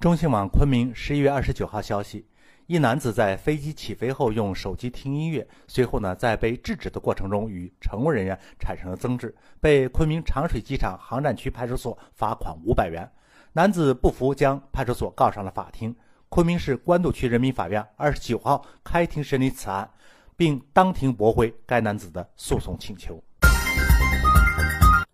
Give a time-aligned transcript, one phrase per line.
[0.00, 2.26] 中新网昆明十一月二十九号消息，
[2.66, 13.06] 一男子在飞机起飞后用手机听音乐，随后呢在被制止的过程中与乘务人员产生了争执，被昆明长水机场航站区派出所罚款五百元。
[13.52, 15.94] 男子不服，将派出所告上了法庭。
[16.30, 19.86] 昆明市官渡区人民法院二十九号开庭审理此案，
[20.34, 23.22] 并当庭驳回该男子的诉讼请求。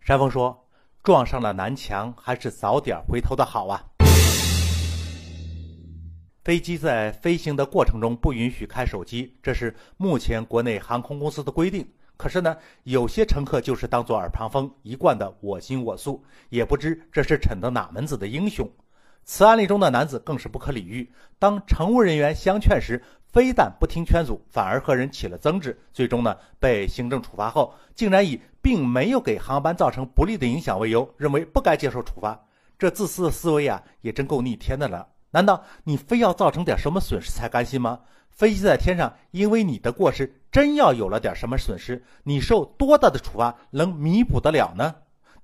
[0.00, 0.56] 山峰说
[1.02, 3.84] ：“撞上了南墙，还是早点回头的好啊。”
[6.46, 11.84] 飞机在飞行的过程中不允许开手机，这是目前国内航空公司的规定。
[12.16, 18.70] 可是呢，有些乘客就是当做耳旁风，一贯的我行我素，也不知这是逞的哪门子的英雄。
[19.24, 32.40] 此案例中的男子更是不可理喻，当乘务人员相劝时，非但不听劝阻，反而和人起了争执，最终呢被行政处罚后，竟然以并没有给航班造成不利的影响为由，认为不该接受处罚。
[32.78, 35.08] 这自私的思维啊，也真够逆天的了。
[35.36, 38.00] 难道你非要造成点什么损失才甘心吗？
[38.30, 44.94] 飞机在天上，因为你的过失，真要有了点什么损失，你受多大的处罚能弥补得了呢？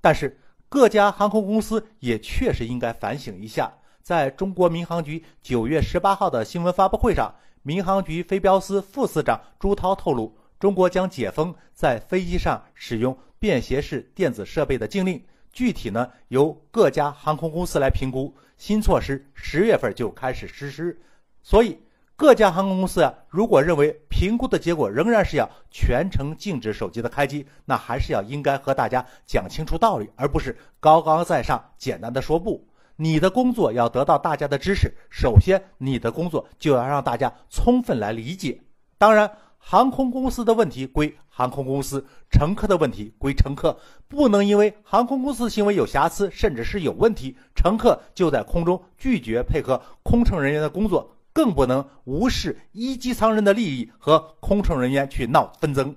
[0.00, 0.40] 但是
[0.70, 3.70] 各家航空公司也确实应该反省一下。
[4.02, 15.22] 在中国民航局九月十八号的新闻发布会上，民航局飞标司副司长朱涛透露，中国将解封在飞机上使用便携式电子设备的禁令。
[15.52, 18.34] 具体呢，由各家航空公司来评估。
[18.56, 21.00] 新措施十月份就开始实施，
[21.42, 21.78] 所以
[22.14, 32.64] 各家航空公司啊，如果认为评估的结果仍然是要全程禁止手机的开机，那还是要应该和大家讲清楚道理，而不是高高在上简单的说不。
[32.94, 38.60] 你的工作要得到大家的支持，首先你的工作就要让大家充分来理解。
[38.96, 39.30] 当然。
[39.64, 55.94] 航空公司的问题归航空公司，乘客的问题归乘客，不能因为航空公司行为有瑕疵，甚至是有问题，乘客就在空中拒绝配合空乘人员的工作，更不能无视一机舱人的利益和空乘人员去闹纷争。